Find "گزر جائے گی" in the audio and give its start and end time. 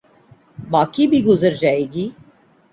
1.25-2.09